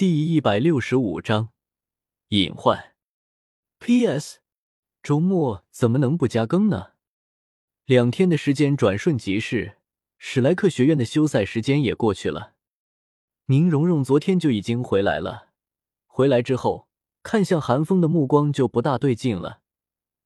[0.00, 1.50] 第一百六十五章
[2.28, 2.94] 隐患。
[3.80, 4.38] P.S.
[5.02, 6.92] 周末怎么能不加更呢？
[7.84, 9.76] 两天的时间转瞬即逝，
[10.16, 12.54] 史莱克学院的休赛时间也过去了。
[13.48, 15.50] 宁荣荣昨天就已经回来了，
[16.06, 16.88] 回来之后
[17.22, 19.60] 看向韩风的目光就不大对劲了，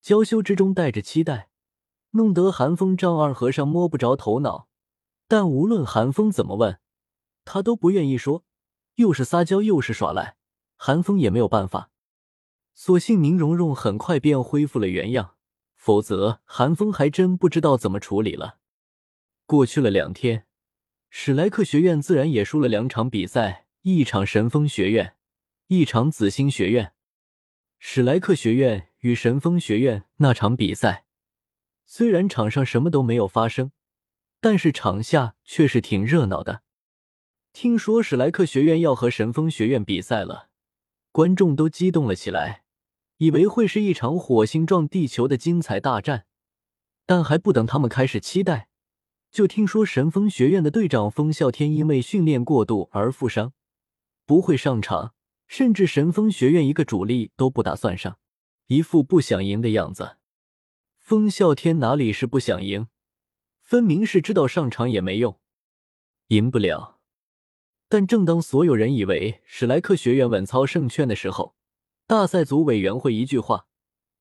[0.00, 1.50] 娇羞之中带着期待，
[2.10, 4.68] 弄得韩风丈二和尚摸不着头脑。
[5.26, 6.78] 但无论韩风怎么问，
[7.44, 8.44] 他都不愿意说。
[8.96, 10.36] 又是撒娇又是耍赖，
[10.76, 11.90] 韩风也没有办法。
[12.74, 15.36] 所幸宁荣荣很快便恢复了原样，
[15.74, 18.58] 否则韩风还真不知道怎么处理了。
[19.46, 20.46] 过去了两天，
[21.08, 25.16] 史莱克学院自然也输了两场比赛，一场神风学院，
[25.68, 26.92] 一场紫星学院。
[27.78, 31.06] 史莱克学院与神风学院那场比赛，
[31.84, 33.72] 虽然场上什么都没有发生，
[34.40, 36.62] 但是场下却是挺热闹的。
[37.58, 40.50] 听说史莱克学院要和神风学院比赛了，
[41.10, 42.64] 观众都激动了起来，
[43.16, 46.26] 以为会是一场火星撞地球的精彩大战。
[47.06, 48.68] 但还不等他们开始期待，
[49.30, 53.54] 就听说神风学院的队长风啸天因为训练过度而负伤，
[54.26, 55.14] 不会上场，
[55.48, 58.18] 甚至神风学院一个主力都不打算上，
[58.66, 60.18] 一副不想赢的样子。
[60.98, 62.88] 风啸天哪里是不想赢，
[63.62, 65.40] 分明是知道上场也没用，
[66.26, 66.95] 赢不了。
[67.88, 71.54] 但正当所有人以为史莱克学院稳操胜券的时候，
[72.06, 73.66] 大赛组委员会一句话，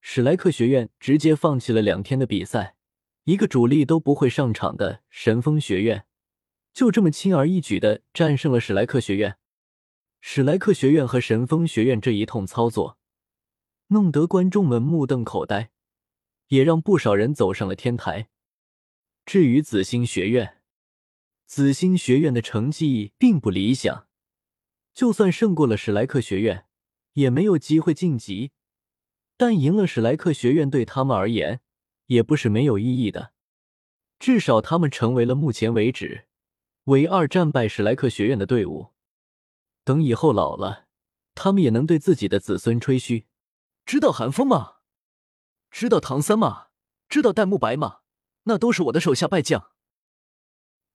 [0.00, 2.76] 史莱克学院直接放弃了两天的比赛，
[3.24, 6.06] 一个主力都不会上场的神风学院，
[6.72, 9.36] 就这么轻而易举的战胜了史莱克学院。
[10.20, 12.98] 史莱克学院和神风学院这一通操作，
[13.88, 15.70] 弄得观众们目瞪口呆，
[16.48, 18.28] 也让不少人走上了天台。
[19.26, 20.57] 至于紫星学院，
[21.48, 24.06] 紫星学院的成绩并不理想，
[24.92, 26.66] 就算胜过了史莱克学院，
[27.14, 28.52] 也没有机会晋级。
[29.38, 31.62] 但赢了史莱克学院对他们而言
[32.08, 33.32] 也不是没有意义的，
[34.18, 36.26] 至少他们成为了目前为止
[36.84, 38.88] 唯二战败史莱克学院的队伍。
[39.84, 40.84] 等以后老了，
[41.34, 43.24] 他们也能对自己的子孙吹嘘：
[43.86, 44.74] 知道韩风吗？
[45.70, 46.66] 知道唐三吗？
[47.08, 48.00] 知道戴沐白吗？
[48.42, 49.70] 那都是我的手下败将。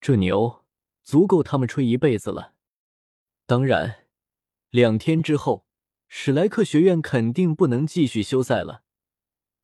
[0.00, 0.64] 这牛
[1.02, 2.54] 足够他们吹一辈子了。
[3.46, 4.06] 当然，
[4.70, 5.66] 两天之后，
[6.08, 8.82] 史莱克学院肯定不能继续休赛了。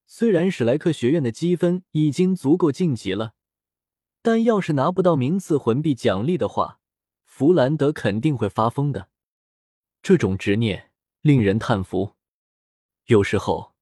[0.07, 3.35] 虽然史莱克学院的积分已经足够晋级了，
[4.21, 6.81] 但要是拿不到名次魂币奖励的话，
[7.25, 9.09] 弗兰德肯定会发疯的。
[10.03, 10.91] 这种执念
[11.23, 12.15] 令人叹服。
[13.07, 13.75] 有时候，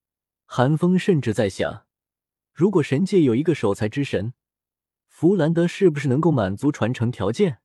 [0.46, 1.86] 韩风甚至在想，
[2.52, 4.34] 如果神界有一个守财之神。
[5.16, 7.58] 弗兰德是不是能够满足传承条件？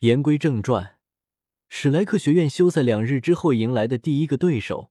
[0.00, 0.98] 言归正传，
[1.70, 4.90] 史莱克学院休赛两日之后迎来的第一个对手，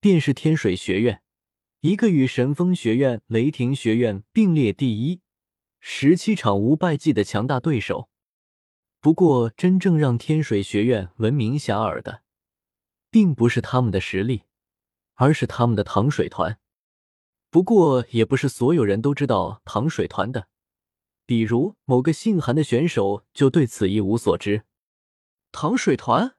[0.00, 1.22] 便是天水学院，
[1.82, 5.20] 一个与神风学院、雷霆学院并列第一、
[5.78, 8.10] 十七场无败绩的强大对手。
[9.00, 12.22] 不过，真正让天水学院闻名遐迩的，
[13.12, 14.42] 并不是他们的实力，
[15.14, 16.58] 而是他们的糖水团。
[17.48, 20.48] 不过，也不是所有人都知道糖水团的。
[21.30, 24.64] 比如某个姓韩的选手就对此一无所知。
[25.52, 26.34] 糖水团，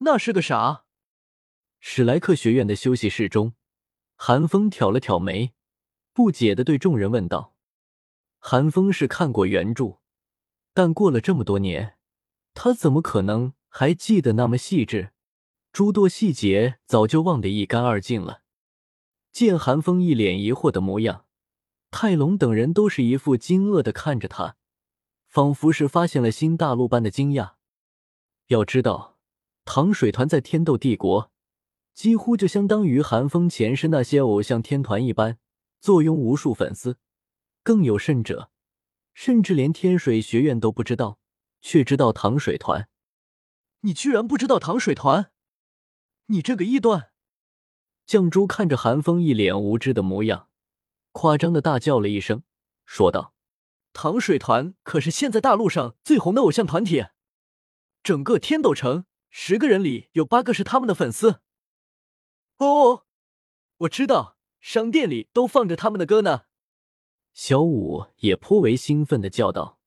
[0.00, 0.84] 那是个啥？
[1.80, 3.54] 史莱克学院的休息室中，
[4.14, 5.54] 韩风挑了挑眉，
[6.12, 7.56] 不解的对众人问道
[8.38, 10.00] ：“韩风是看过原著，
[10.74, 11.96] 但过了这么多年，
[12.52, 15.14] 他怎么可能还记得那么细致？
[15.72, 18.42] 诸多细节早就忘得一干二净了。”
[19.32, 21.25] 见韩风一脸疑惑的模样。
[21.90, 24.56] 泰隆等人都是一副惊愕的看着他，
[25.26, 27.54] 仿佛是发现了新大陆般的惊讶。
[28.48, 29.18] 要知道，
[29.64, 31.30] 糖水团在天斗帝国
[31.94, 35.38] 几乎就相当于寒风前世那些偶像天团一般，
[35.80, 36.98] 坐拥无数粉丝。
[37.62, 38.50] 更有甚者，
[39.14, 41.18] 甚至连天水学院都不知道，
[41.60, 42.88] 却知道糖水团。
[43.80, 45.32] 你居然不知道糖水团？
[46.26, 47.10] 你这个异端！
[48.06, 50.48] 绛珠看着寒风一脸无知的模样。
[51.16, 52.42] 夸张的大叫了一声，
[52.84, 53.32] 说道
[53.94, 57.06] ：“糖水团可是现在大陆上最红的偶像团体，
[58.02, 61.40] 整个天斗城十个人里有八个是他们的粉丝。
[62.58, 63.06] 哦，
[63.78, 66.42] 我知道，商店里都放着他们的歌呢。”
[67.32, 69.78] 小五也颇为兴奋的叫道，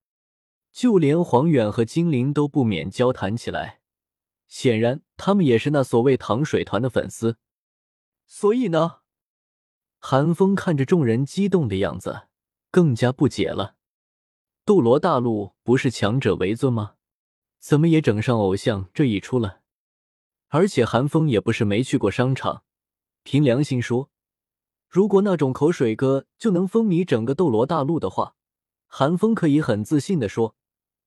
[0.71, 3.81] 就连黄远和精灵都不免交谈起来，
[4.47, 7.37] 显然他们也是那所谓糖水团的粉丝。
[8.25, 8.98] 所以呢？
[9.99, 12.23] 韩风看着众人激动的样子，
[12.71, 13.75] 更加不解了。
[14.65, 16.93] 斗罗大陆不是强者为尊吗？
[17.59, 19.59] 怎么也整上偶像这一出了。
[20.47, 22.63] 而且韩风也不是没去过商场，
[23.23, 24.09] 凭良心说，
[24.87, 28.35] 如果那种口水歌就能风靡整个斗罗大陆的话，
[28.87, 30.55] 韩风可以很自信的说，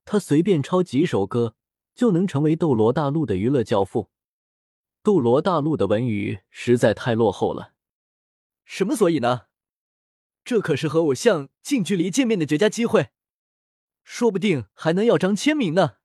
[0.04, 1.56] 他随便抄几首歌
[1.94, 4.10] 就能成为斗罗大陆的娱乐教父。
[5.02, 7.72] 斗罗大陆的文娱实在太落后了。
[8.72, 9.48] 什么所以呢？
[10.44, 13.10] 这可是和偶像近距离见面的绝佳机会，
[14.02, 15.98] 说不定还能要张签名呢。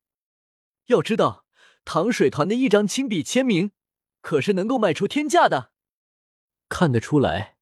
[0.88, 1.46] 要知道，
[1.86, 3.72] 糖水团的一张亲笔签名
[4.20, 5.72] 可是能够卖出天价的。
[6.68, 7.56] 看得出来，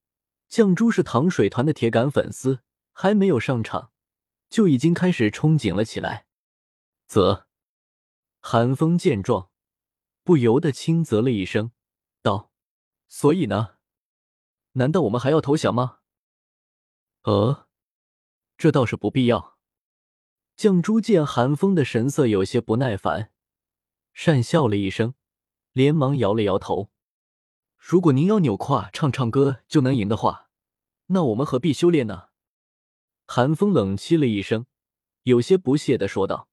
[0.49, 2.61] 绛珠是糖水团的铁杆粉丝，
[2.91, 3.91] 还没有上场，
[4.49, 6.25] 就已经开始憧憬了起来。
[7.07, 7.45] 啧，
[8.39, 9.51] 韩风见状，
[10.23, 11.71] 不由得轻啧了一声，
[12.23, 12.51] 道
[13.07, 13.74] ：“所以呢？
[14.75, 15.99] 难道我们还要投降吗？”
[17.23, 17.67] 呃，
[18.57, 19.57] 这倒是不必要。
[20.55, 23.31] 绛珠见韩风的神色有些不耐烦，
[24.15, 25.15] 讪笑了一声，
[25.73, 26.89] 连忙摇了摇头。
[27.77, 30.49] 如果您要扭胯唱唱歌就能赢的话，
[31.07, 32.29] 那我们何必修炼呢？
[33.27, 34.65] 韩风冷凄了一声，
[35.23, 36.47] 有些不屑的说道。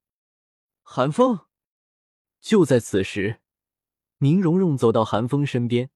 [0.83, 1.47] 韩风，
[2.41, 3.41] 就在此时，
[4.19, 5.91] 宁荣荣走到韩风身边，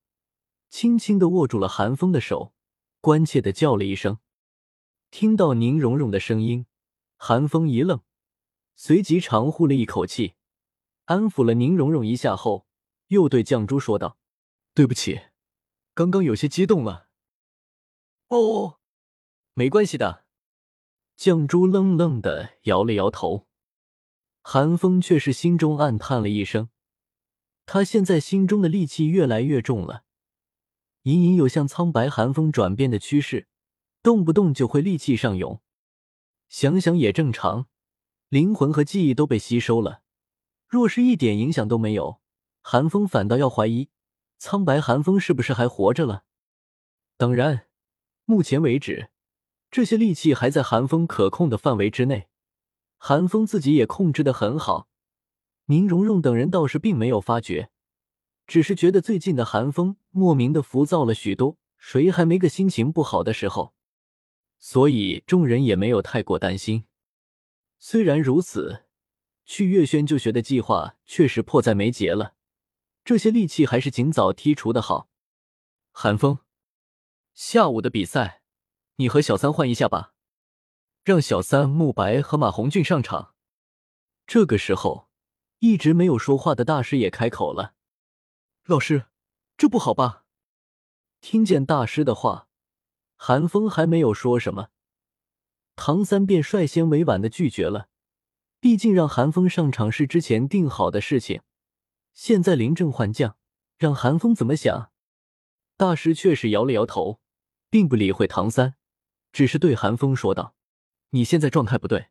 [0.68, 2.52] 轻轻的握住了韩风的手，
[3.00, 4.18] 关切的叫了一声。
[5.10, 6.66] 听到宁荣荣的声音，
[7.16, 8.02] 韩风一愣，
[8.74, 10.34] 随即长呼了一口气，
[11.04, 12.66] 安抚了宁荣荣一下后，
[13.08, 14.18] 又对绛珠说道
[14.74, 15.20] ：“对不起，
[15.94, 17.08] 刚刚有些激动了。
[18.28, 18.80] ”“哦，
[19.54, 20.24] 没关系的。”
[21.16, 23.46] 绛珠愣愣的摇了摇头。
[24.42, 26.68] 韩风却是心中暗叹了一声，
[27.64, 30.04] 他现在心中的戾气越来越重了，
[31.06, 33.46] 隐隐有向苍白寒风转变的趋势。
[34.02, 35.60] 动不动就会戾气上涌，
[36.48, 37.66] 想想也正常。
[38.28, 40.02] 灵魂和记忆都被吸收了，
[40.68, 42.20] 若是一点影响都没有，
[42.60, 43.88] 寒风反倒要怀疑
[44.38, 46.24] 苍白寒风是不是还活着了。
[47.16, 47.66] 当然，
[48.24, 49.10] 目前为止，
[49.70, 52.28] 这些戾气还在寒风可控的范围之内，
[52.98, 54.88] 寒风自己也控制的很好。
[55.66, 57.70] 宁荣荣等人倒是并没有发觉，
[58.46, 61.58] 只是觉得最近的寒风莫名的浮躁了许多。
[61.78, 63.74] 谁还没个心情不好的时候？
[64.58, 66.86] 所以众人也没有太过担心。
[67.78, 68.86] 虽然如此，
[69.44, 72.34] 去月轩就学的计划确实迫在眉睫了。
[73.04, 75.08] 这些戾气还是尽早剔除的好。
[75.92, 76.40] 寒风，
[77.34, 78.42] 下午的比赛，
[78.96, 80.14] 你和小三换一下吧，
[81.04, 83.34] 让小三慕白和马红俊上场。
[84.26, 85.08] 这个时候，
[85.60, 87.74] 一直没有说话的大师也开口了
[88.68, 89.06] ：“老师，
[89.56, 90.24] 这不好吧？”
[91.22, 92.48] 听见大师的话。
[93.14, 94.68] 韩风还没有说什么，
[95.76, 97.88] 唐三便率先委婉的拒绝了。
[98.60, 101.40] 毕竟让韩风上场是之前定好的事情，
[102.12, 103.38] 现在临阵换将，
[103.78, 104.90] 让韩风怎么想？
[105.76, 107.20] 大师却是摇了摇头，
[107.70, 108.74] 并不理会唐三，
[109.32, 110.54] 只是对韩风说道
[111.10, 112.08] ：“你现在状态不对，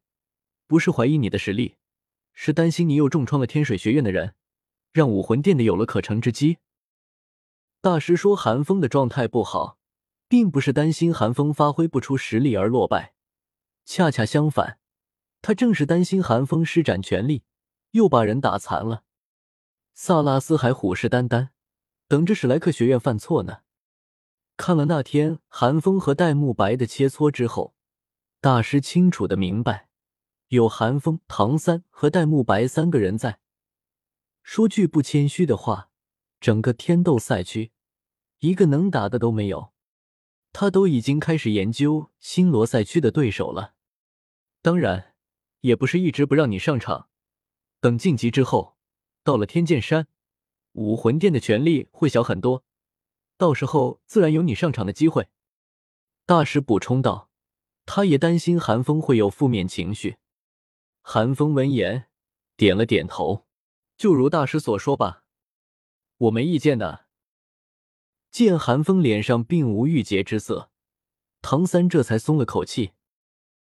[0.66, 1.76] 不是怀疑你的实力，
[2.34, 4.36] 是担心你又重创了天水学院的人，
[4.96, 6.60] 让武魂殿的有了可乘之机。”
[7.84, 9.78] 大师说韩风的状态不好。
[10.28, 13.14] 并不是担心韩风发挥不出实力而落败，
[13.86, 14.80] 恰恰相反，
[15.40, 17.44] 他正是担心韩风施展全力
[17.92, 19.04] 又把人打残了。
[19.94, 21.50] 萨拉斯还虎视眈眈，
[22.08, 23.60] 等着史莱克学院犯错呢。
[24.58, 27.76] 看了那天韩风和戴沐白的切磋之后，
[28.42, 29.90] 大师清楚的明白，
[30.48, 33.40] 有韩风、唐三和戴沐白三个人在，
[34.48, 35.90] 说句不谦虚的话，
[36.40, 37.72] 整个天斗赛区
[38.42, 39.74] 一个能打的都没有。
[40.54, 43.74] 他都已经开始研究新罗赛区的对手了，
[44.62, 45.16] 当然，
[45.62, 47.10] 也不是一直不让你上场。
[47.82, 48.78] 等晋级之后，
[49.24, 50.08] 到了天剑山，
[50.74, 52.64] 武魂殿的权力会小很多，
[53.38, 55.28] 到时候自然有你上场的机会。
[56.28, 57.32] 大师补充道，
[57.88, 60.18] 他也担心韩风会有负面情绪。
[61.02, 62.10] 韩风闻言
[62.56, 63.45] 点了点头，
[63.98, 65.24] 就如大师所说吧，
[66.18, 67.06] 我没意见的。
[68.30, 70.70] 见韩风脸上并无郁结之色，
[71.42, 72.92] 唐三这才松了口气，